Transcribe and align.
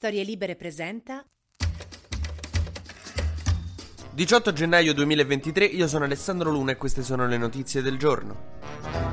Storie 0.00 0.24
Libere 0.24 0.56
presenta 0.56 1.22
18 4.12 4.52
gennaio 4.54 4.94
2023, 4.94 5.66
io 5.66 5.86
sono 5.86 6.06
Alessandro 6.06 6.50
Luna 6.50 6.72
e 6.72 6.76
queste 6.78 7.02
sono 7.02 7.26
le 7.26 7.36
notizie 7.36 7.82
del 7.82 7.98
giorno. 7.98 9.09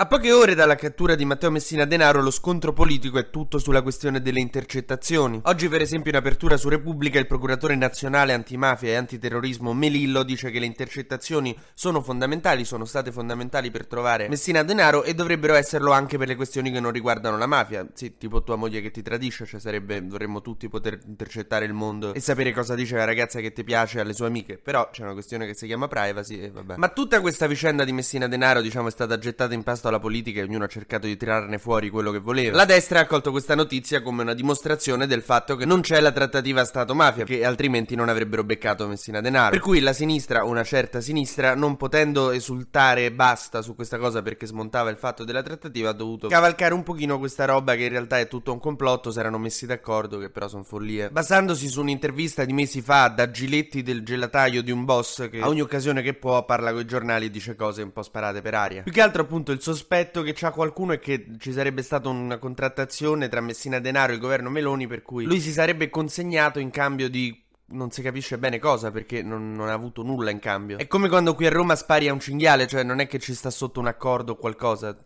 A 0.00 0.06
poche 0.06 0.30
ore 0.30 0.54
dalla 0.54 0.76
cattura 0.76 1.16
di 1.16 1.24
Matteo 1.24 1.50
Messina 1.50 1.84
Denaro 1.84 2.22
lo 2.22 2.30
scontro 2.30 2.72
politico 2.72 3.18
è 3.18 3.30
tutto 3.30 3.58
sulla 3.58 3.82
questione 3.82 4.22
delle 4.22 4.38
intercettazioni. 4.38 5.40
Oggi 5.42 5.68
per 5.68 5.80
esempio 5.80 6.12
in 6.12 6.16
apertura 6.16 6.56
su 6.56 6.68
Repubblica 6.68 7.18
il 7.18 7.26
procuratore 7.26 7.74
nazionale 7.74 8.32
antimafia 8.32 8.90
e 8.90 8.94
antiterrorismo 8.94 9.72
Melillo 9.74 10.22
dice 10.22 10.52
che 10.52 10.60
le 10.60 10.66
intercettazioni 10.66 11.52
sono 11.74 12.00
fondamentali, 12.00 12.64
sono 12.64 12.84
state 12.84 13.10
fondamentali 13.10 13.72
per 13.72 13.88
trovare 13.88 14.28
Messina 14.28 14.62
Denaro 14.62 15.02
e 15.02 15.14
dovrebbero 15.14 15.54
esserlo 15.54 15.90
anche 15.90 16.16
per 16.16 16.28
le 16.28 16.36
questioni 16.36 16.70
che 16.70 16.78
non 16.78 16.92
riguardano 16.92 17.36
la 17.36 17.46
mafia. 17.46 17.84
Sì, 17.92 18.16
tipo 18.18 18.44
tua 18.44 18.54
moglie 18.54 18.80
che 18.80 18.92
ti 18.92 19.02
tradisce, 19.02 19.46
cioè 19.46 19.58
sarebbe, 19.58 20.00
vorremmo 20.00 20.42
tutti 20.42 20.68
poter 20.68 21.00
intercettare 21.08 21.64
il 21.64 21.72
mondo 21.72 22.14
e 22.14 22.20
sapere 22.20 22.52
cosa 22.52 22.76
dice 22.76 22.94
la 22.94 23.04
ragazza 23.04 23.40
che 23.40 23.52
ti 23.52 23.64
piace 23.64 23.98
alle 23.98 24.14
sue 24.14 24.26
amiche, 24.26 24.58
però 24.58 24.90
c'è 24.92 25.02
una 25.02 25.14
questione 25.14 25.44
che 25.44 25.54
si 25.54 25.66
chiama 25.66 25.88
privacy 25.88 26.38
e 26.38 26.50
vabbè. 26.52 26.76
Ma 26.76 26.88
tutta 26.90 27.20
questa 27.20 27.48
vicenda 27.48 27.82
di 27.82 27.90
Messina 27.90 28.28
Denaro 28.28 28.60
diciamo 28.60 28.86
è 28.86 28.92
stata 28.92 29.18
gettata 29.18 29.54
in 29.54 29.64
pasto 29.64 29.86
alla 29.88 29.98
politica 29.98 30.40
e 30.40 30.44
ognuno 30.44 30.64
ha 30.64 30.68
cercato 30.68 31.06
di 31.06 31.16
tirarne 31.16 31.58
fuori 31.58 31.90
quello 31.90 32.10
che 32.10 32.18
voleva. 32.18 32.56
La 32.56 32.64
destra 32.64 33.00
ha 33.00 33.02
accolto 33.02 33.30
questa 33.30 33.54
notizia 33.54 34.02
come 34.02 34.22
una 34.22 34.34
dimostrazione 34.34 35.06
del 35.06 35.22
fatto 35.22 35.56
che 35.56 35.64
non 35.64 35.80
c'è 35.80 36.00
la 36.00 36.12
trattativa 36.12 36.64
Stato-mafia, 36.64 37.24
che 37.24 37.44
altrimenti 37.44 37.94
non 37.94 38.08
avrebbero 38.08 38.44
beccato 38.44 38.86
Messina 38.86 39.20
Denaro. 39.20 39.50
Per 39.50 39.60
cui 39.60 39.80
la 39.80 39.92
sinistra, 39.92 40.44
una 40.44 40.64
certa 40.64 41.00
sinistra, 41.00 41.54
non 41.54 41.76
potendo 41.76 42.30
esultare 42.30 43.10
basta 43.12 43.62
su 43.62 43.74
questa 43.74 43.98
cosa 43.98 44.22
perché 44.22 44.46
smontava 44.46 44.90
il 44.90 44.96
fatto 44.96 45.24
della 45.24 45.42
trattativa, 45.42 45.90
ha 45.90 45.92
dovuto 45.92 46.28
cavalcare 46.28 46.74
un 46.74 46.82
pochino 46.82 47.18
questa 47.18 47.44
roba 47.44 47.74
che 47.74 47.84
in 47.84 47.90
realtà 47.90 48.18
è 48.18 48.28
tutto 48.28 48.52
un 48.52 48.60
complotto, 48.60 49.10
si 49.10 49.18
erano 49.18 49.38
messi 49.38 49.66
d'accordo, 49.66 50.18
che 50.18 50.30
però 50.30 50.48
sono 50.48 50.62
follie. 50.62 51.10
Basandosi 51.10 51.68
su 51.68 51.80
un'intervista 51.80 52.44
di 52.44 52.52
mesi 52.52 52.80
fa 52.80 53.08
da 53.08 53.30
Giletti 53.30 53.82
del 53.82 54.02
gelataio 54.02 54.62
di 54.62 54.70
un 54.70 54.84
boss 54.84 55.28
che 55.28 55.40
a 55.40 55.48
ogni 55.48 55.60
occasione 55.60 56.02
che 56.02 56.14
può 56.14 56.44
parla 56.44 56.72
con 56.72 56.80
i 56.80 56.86
giornali 56.86 57.26
e 57.26 57.30
dice 57.30 57.54
cose 57.54 57.82
un 57.82 57.92
po' 57.92 58.02
sparate 58.02 58.40
per 58.40 58.54
aria. 58.54 58.82
Più 58.82 58.92
che 58.92 59.00
altro 59.00 59.22
appunto 59.22 59.52
il 59.52 59.60
sospetto 59.78 60.22
che 60.22 60.32
c'ha 60.34 60.50
qualcuno 60.50 60.92
è 60.92 60.98
che 60.98 61.26
ci 61.38 61.52
sarebbe 61.52 61.82
stata 61.82 62.08
una 62.08 62.38
contrattazione 62.38 63.28
tra 63.28 63.40
Messina 63.40 63.78
Denaro 63.78 64.10
e 64.10 64.16
il 64.16 64.20
governo 64.20 64.50
Meloni 64.50 64.88
per 64.88 65.02
cui 65.02 65.24
lui 65.24 65.38
si 65.38 65.52
sarebbe 65.52 65.88
consegnato 65.88 66.58
in 66.58 66.70
cambio 66.70 67.08
di 67.08 67.44
non 67.70 67.92
si 67.92 68.02
capisce 68.02 68.38
bene 68.38 68.58
cosa 68.58 68.90
perché 68.90 69.22
non, 69.22 69.52
non, 69.52 69.68
ha 69.68 69.74
avuto 69.74 70.02
nulla 70.02 70.30
in 70.30 70.40
cambio. 70.40 70.78
È 70.78 70.88
come 70.88 71.08
quando 71.08 71.34
qui 71.34 71.46
a 71.46 71.50
Roma 71.50 71.76
spari 71.76 72.08
a 72.08 72.12
un 72.12 72.18
cinghiale, 72.18 72.66
cioè 72.66 72.82
non 72.82 72.98
è 72.98 73.06
che 73.06 73.18
ci 73.18 73.34
sta 73.34 73.50
sotto 73.50 73.78
un 73.78 73.86
accordo 73.86 74.32
o 74.32 74.36
qualcosa. 74.36 74.96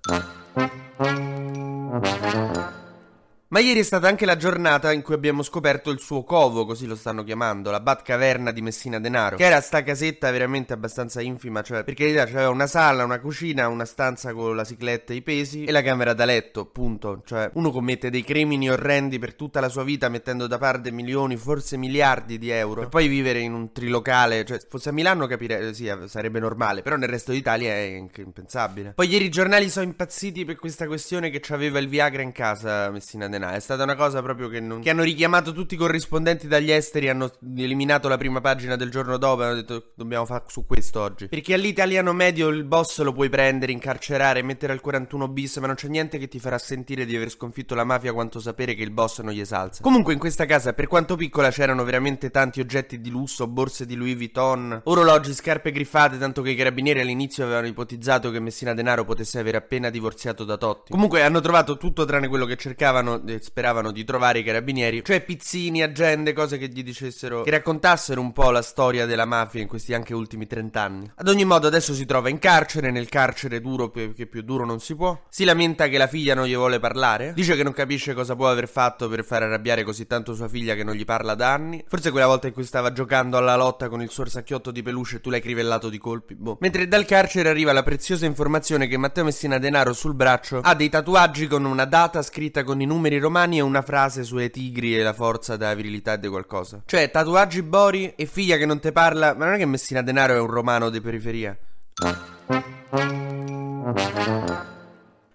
Ma 3.52 3.60
ieri 3.60 3.80
è 3.80 3.82
stata 3.82 4.08
anche 4.08 4.24
la 4.24 4.38
giornata 4.38 4.92
in 4.92 5.02
cui 5.02 5.12
abbiamo 5.12 5.42
scoperto 5.42 5.90
il 5.90 5.98
suo 5.98 6.24
covo, 6.24 6.64
così 6.64 6.86
lo 6.86 6.96
stanno 6.96 7.22
chiamando, 7.22 7.70
la 7.70 7.80
Batcaverna 7.80 8.50
di 8.50 8.62
Messina 8.62 8.98
Denaro, 8.98 9.36
che 9.36 9.44
era 9.44 9.60
sta 9.60 9.82
casetta 9.82 10.30
veramente 10.30 10.72
abbastanza 10.72 11.20
infima, 11.20 11.60
cioè 11.60 11.84
perché 11.84 12.06
in 12.06 12.14
realtà 12.14 12.32
c'era 12.32 12.48
una 12.48 12.66
sala, 12.66 13.04
una 13.04 13.20
cucina, 13.20 13.68
una 13.68 13.84
stanza 13.84 14.32
con 14.32 14.56
la 14.56 14.64
cicletta 14.64 15.12
e 15.12 15.16
i 15.16 15.20
pesi 15.20 15.64
e 15.64 15.70
la 15.70 15.82
camera 15.82 16.14
da 16.14 16.24
letto, 16.24 16.64
punto. 16.64 17.20
Cioè 17.26 17.50
uno 17.52 17.70
commette 17.70 18.08
dei 18.08 18.24
crimini 18.24 18.70
orrendi 18.70 19.18
per 19.18 19.34
tutta 19.34 19.60
la 19.60 19.68
sua 19.68 19.84
vita 19.84 20.08
mettendo 20.08 20.46
da 20.46 20.56
parte 20.56 20.90
milioni, 20.90 21.36
forse 21.36 21.76
miliardi 21.76 22.38
di 22.38 22.48
euro, 22.48 22.80
per 22.80 22.88
poi 22.88 23.06
vivere 23.06 23.40
in 23.40 23.52
un 23.52 23.70
trilocale, 23.70 24.46
cioè 24.46 24.60
fosse 24.66 24.88
a 24.88 24.92
Milano 24.92 25.26
capire, 25.26 25.74
sì, 25.74 25.92
sarebbe 26.06 26.40
normale, 26.40 26.80
però 26.80 26.96
nel 26.96 27.10
resto 27.10 27.32
d'Italia 27.32 27.74
è 27.74 28.02
impensabile. 28.16 28.92
Poi 28.94 29.08
ieri 29.08 29.26
i 29.26 29.30
giornali 29.30 29.68
sono 29.68 29.84
impazziti 29.84 30.46
per 30.46 30.56
questa 30.56 30.86
questione 30.86 31.28
che 31.28 31.40
c'aveva 31.40 31.78
il 31.78 31.88
Viagra 31.88 32.22
in 32.22 32.32
casa 32.32 32.88
Messina 32.90 33.28
Denaro. 33.28 33.40
È 33.50 33.60
stata 33.60 33.82
una 33.82 33.96
cosa 33.96 34.22
proprio 34.22 34.48
che, 34.48 34.60
non... 34.60 34.80
che 34.80 34.90
hanno 34.90 35.02
richiamato 35.02 35.52
tutti 35.52 35.74
i 35.74 35.76
corrispondenti 35.76 36.46
dagli 36.46 36.70
esteri, 36.70 37.08
hanno 37.08 37.30
eliminato 37.56 38.08
la 38.08 38.16
prima 38.16 38.40
pagina 38.40 38.76
del 38.76 38.90
giorno 38.90 39.16
dopo 39.16 39.42
e 39.42 39.46
hanno 39.46 39.54
detto 39.54 39.92
dobbiamo 39.94 40.24
fare 40.24 40.44
su 40.46 40.64
questo 40.66 41.00
oggi. 41.00 41.28
Perché 41.28 41.54
all'italiano 41.54 42.12
medio 42.12 42.48
il 42.48 42.64
boss 42.64 43.00
lo 43.02 43.12
puoi 43.12 43.28
prendere, 43.28 43.72
incarcerare, 43.72 44.42
mettere 44.42 44.72
al 44.72 44.80
41 44.80 45.28
bis, 45.28 45.56
ma 45.58 45.66
non 45.66 45.76
c'è 45.76 45.88
niente 45.88 46.18
che 46.18 46.28
ti 46.28 46.38
farà 46.38 46.58
sentire 46.58 47.04
di 47.04 47.16
aver 47.16 47.30
sconfitto 47.30 47.74
la 47.74 47.84
mafia 47.84 48.12
quanto 48.12 48.40
sapere 48.40 48.74
che 48.74 48.82
il 48.82 48.90
boss 48.90 49.20
non 49.20 49.32
gli 49.32 49.40
esalza. 49.40 49.82
Comunque 49.82 50.12
in 50.12 50.18
questa 50.18 50.46
casa, 50.46 50.72
per 50.72 50.86
quanto 50.86 51.16
piccola, 51.16 51.50
c'erano 51.50 51.84
veramente 51.84 52.30
tanti 52.30 52.60
oggetti 52.60 53.00
di 53.00 53.10
lusso, 53.10 53.46
borse 53.46 53.86
di 53.86 53.94
Louis 53.94 54.14
Vuitton, 54.14 54.80
orologi, 54.84 55.32
scarpe 55.32 55.72
griffate, 55.72 56.18
tanto 56.18 56.42
che 56.42 56.50
i 56.50 56.54
carabinieri 56.54 57.00
all'inizio 57.00 57.44
avevano 57.44 57.66
ipotizzato 57.66 58.30
che 58.30 58.40
Messina 58.40 58.74
Denaro 58.74 59.04
potesse 59.04 59.38
aver 59.38 59.56
appena 59.56 59.90
divorziato 59.90 60.44
da 60.44 60.56
Totti. 60.56 60.92
Comunque 60.92 61.22
hanno 61.22 61.40
trovato 61.40 61.76
tutto 61.76 62.04
tranne 62.04 62.28
quello 62.28 62.46
che 62.46 62.56
cercavano 62.56 63.18
speravano 63.40 63.90
di 63.90 64.04
trovare 64.04 64.40
i 64.40 64.42
carabinieri, 64.42 65.02
cioè 65.04 65.22
pizzini, 65.22 65.82
agende, 65.82 66.32
cose 66.32 66.58
che 66.58 66.68
gli 66.68 66.82
dicessero, 66.82 67.42
che 67.42 67.50
raccontassero 67.50 68.20
un 68.20 68.32
po' 68.32 68.50
la 68.50 68.62
storia 68.62 69.06
della 69.06 69.24
mafia 69.24 69.60
in 69.60 69.68
questi 69.68 69.94
anche 69.94 70.14
ultimi 70.14 70.46
30 70.46 70.80
anni. 70.80 71.10
Ad 71.14 71.28
ogni 71.28 71.44
modo 71.44 71.66
adesso 71.66 71.94
si 71.94 72.04
trova 72.06 72.28
in 72.28 72.38
carcere, 72.38 72.90
nel 72.90 73.08
carcere 73.08 73.60
duro 73.60 73.90
che 73.90 74.26
più 74.26 74.42
duro 74.42 74.64
non 74.64 74.80
si 74.80 74.94
può. 74.94 75.20
Si 75.28 75.44
lamenta 75.44 75.88
che 75.88 75.98
la 75.98 76.06
figlia 76.06 76.34
non 76.34 76.46
gli 76.46 76.56
vuole 76.56 76.78
parlare, 76.78 77.32
dice 77.34 77.56
che 77.56 77.62
non 77.62 77.72
capisce 77.72 78.14
cosa 78.14 78.34
può 78.34 78.48
aver 78.48 78.68
fatto 78.68 79.08
per 79.08 79.24
far 79.24 79.42
arrabbiare 79.42 79.82
così 79.82 80.06
tanto 80.06 80.34
sua 80.34 80.48
figlia 80.48 80.74
che 80.74 80.84
non 80.84 80.94
gli 80.94 81.04
parla 81.04 81.34
da 81.34 81.52
anni. 81.52 81.84
Forse 81.86 82.10
quella 82.10 82.26
volta 82.26 82.46
in 82.46 82.52
cui 82.52 82.64
stava 82.64 82.92
giocando 82.92 83.36
alla 83.36 83.56
lotta 83.56 83.88
con 83.88 84.02
il 84.02 84.10
suo 84.10 84.24
orsacchiotto 84.24 84.70
di 84.70 84.82
peluche 84.82 85.16
e 85.16 85.20
tu 85.20 85.30
l'hai 85.30 85.40
crivellato 85.40 85.88
di 85.88 85.98
colpi, 85.98 86.34
boh. 86.34 86.58
Mentre 86.60 86.86
dal 86.86 87.04
carcere 87.04 87.48
arriva 87.48 87.72
la 87.72 87.82
preziosa 87.82 88.26
informazione 88.26 88.86
che 88.86 88.96
Matteo 88.96 89.24
Messina 89.24 89.58
Denaro 89.58 89.92
sul 89.92 90.14
braccio 90.14 90.60
ha 90.62 90.74
dei 90.74 90.88
tatuaggi 90.88 91.46
con 91.46 91.64
una 91.64 91.84
data 91.84 92.22
scritta 92.22 92.62
con 92.62 92.80
i 92.80 92.86
numeri 92.86 93.18
romani 93.22 93.58
e 93.58 93.62
una 93.62 93.82
frase 93.82 94.24
sulle 94.24 94.50
tigri 94.50 94.98
e 94.98 95.02
la 95.02 95.14
forza 95.14 95.56
della 95.56 95.74
virilità 95.74 96.16
di 96.16 96.28
qualcosa. 96.28 96.82
Cioè, 96.84 97.10
tatuaggi 97.10 97.62
Bori 97.62 98.12
e 98.16 98.26
figlia 98.26 98.56
che 98.56 98.66
non 98.66 98.80
te 98.80 98.92
parla, 98.92 99.34
ma 99.34 99.46
non 99.46 99.54
è 99.54 99.58
che 99.58 99.66
Messina 99.66 100.02
Denaro 100.02 100.34
è 100.34 100.40
un 100.40 100.48
romano 100.48 100.90
di 100.90 101.00
periferia. 101.00 101.56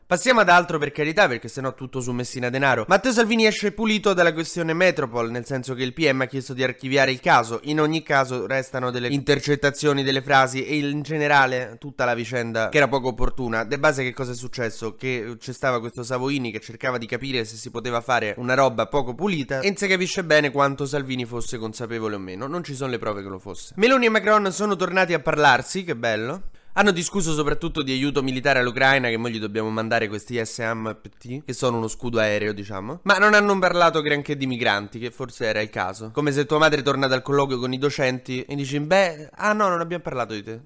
Passiamo 0.07 0.39
ad 0.39 0.47
altro 0.47 0.77
per 0.77 0.93
carità, 0.93 1.27
perché 1.27 1.49
sennò 1.49 1.73
tutto 1.73 1.99
su 1.99 2.13
Messina 2.13 2.49
Denaro. 2.49 2.85
Matteo 2.87 3.11
Salvini 3.11 3.45
esce 3.45 3.73
pulito 3.73 4.13
dalla 4.13 4.31
questione 4.31 4.71
Metropol, 4.71 5.29
nel 5.29 5.45
senso 5.45 5.73
che 5.73 5.83
il 5.83 5.91
PM 5.91 6.21
ha 6.21 6.25
chiesto 6.27 6.53
di 6.53 6.63
archiviare 6.63 7.11
il 7.11 7.19
caso. 7.19 7.59
In 7.63 7.81
ogni 7.81 8.03
caso 8.03 8.47
restano 8.47 8.89
delle 8.89 9.09
intercettazioni 9.09 10.03
delle 10.03 10.21
frasi 10.21 10.63
e 10.63 10.77
in 10.77 11.01
generale 11.01 11.75
tutta 11.77 12.05
la 12.05 12.13
vicenda 12.13 12.69
che 12.69 12.77
era 12.77 12.87
poco 12.87 13.09
opportuna. 13.09 13.65
De 13.65 13.79
base 13.79 14.01
che 14.03 14.13
cosa 14.13 14.31
è 14.31 14.35
successo? 14.35 14.95
Che 14.95 15.35
c'è 15.37 15.51
stava 15.51 15.81
questo 15.81 16.03
Savoini 16.03 16.51
che 16.51 16.61
cercava 16.61 16.97
di 16.97 17.05
capire 17.05 17.43
se 17.43 17.57
si 17.57 17.69
poteva 17.69 17.99
fare 17.99 18.33
una 18.37 18.53
roba 18.53 18.87
poco 18.87 19.13
pulita 19.13 19.59
e 19.59 19.67
non 19.67 19.75
si 19.75 19.87
capisce 19.87 20.23
bene 20.23 20.51
quanto 20.51 20.85
Salvini 20.85 21.25
fosse 21.25 21.57
consapevole 21.57 22.15
o 22.15 22.19
meno. 22.19 22.47
Non 22.47 22.63
ci 22.63 22.75
sono 22.75 22.91
le 22.91 22.97
prove 22.97 23.23
che 23.23 23.27
lo 23.27 23.39
fosse. 23.39 23.73
Meloni 23.75 24.05
e 24.05 24.09
Macron 24.09 24.53
sono 24.53 24.77
tornati 24.77 25.13
a 25.13 25.19
parlarsi, 25.19 25.83
che 25.83 25.97
bello. 25.97 26.43
Hanno 26.77 26.91
discusso 26.91 27.33
soprattutto 27.33 27.81
di 27.81 27.91
aiuto 27.91 28.21
militare 28.21 28.59
all'Ucraina, 28.59 29.09
che 29.09 29.17
noi 29.17 29.31
gli 29.31 29.39
dobbiamo 29.39 29.71
mandare 29.71 30.07
questi 30.07 30.39
SAMPT, 30.45 31.43
che 31.43 31.53
sono 31.53 31.77
uno 31.77 31.87
scudo 31.87 32.19
aereo, 32.19 32.53
diciamo. 32.53 32.99
Ma 33.01 33.17
non 33.17 33.33
hanno 33.33 33.57
parlato 33.57 34.03
granché 34.03 34.37
di 34.37 34.45
migranti, 34.45 34.99
che 34.99 35.09
forse 35.09 35.47
era 35.47 35.59
il 35.59 35.71
caso. 35.71 36.11
Come 36.13 36.31
se 36.31 36.45
tua 36.45 36.59
madre 36.59 36.83
torna 36.83 37.07
dal 37.07 37.23
colloquio 37.23 37.57
con 37.57 37.73
i 37.73 37.79
docenti 37.79 38.43
e 38.43 38.53
dici, 38.53 38.79
beh, 38.79 39.31
ah 39.37 39.53
no, 39.53 39.69
non 39.69 39.79
abbiamo 39.79 40.03
parlato 40.03 40.35
di 40.35 40.43
te. 40.43 40.61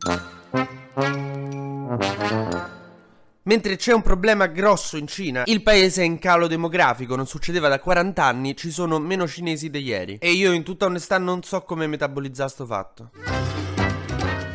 Mentre 3.44 3.78
c'è 3.78 3.94
un 3.94 4.02
problema 4.02 4.48
grosso 4.48 4.98
in 4.98 5.08
Cina, 5.08 5.44
il 5.46 5.64
paese 5.64 6.02
è 6.02 6.06
in 6.06 6.20
calo 6.20 6.48
demografico, 6.48 7.16
non 7.16 7.26
succedeva 7.26 7.70
da 7.70 7.80
40 7.80 8.22
anni, 8.22 8.58
ci 8.58 8.70
sono 8.70 9.00
meno 9.00 9.26
cinesi 9.30 9.70
di 9.70 9.82
ieri. 9.82 10.18
E 10.20 10.34
io 10.34 10.52
in 10.52 10.64
tutta 10.64 10.88
onestà 10.88 11.18
non 11.20 11.42
so 11.42 11.62
come 11.62 11.88
metabolizzare 11.88 12.50
sto 12.50 12.66
fatto. 12.66 13.12